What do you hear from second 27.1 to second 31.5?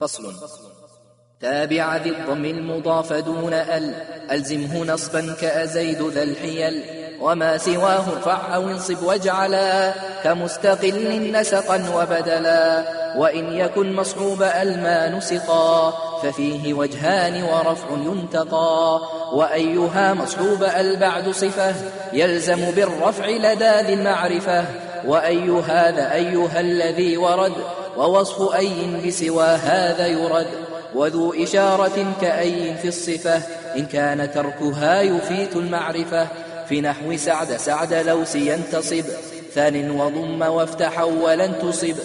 ورد. ووصف أي بسوى هذا يرد وذو